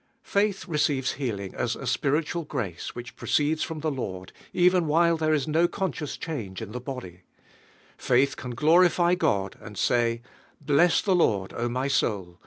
[0.23, 4.87] Faith re iiivis healing as a spiritual grace will eh proceeds from the Lord even
[4.87, 7.21] while (here is no conscious change in the body,
[7.99, 10.21] Faith can glorify God and suy,
[10.59, 12.39] "Bless the Lord, O my soul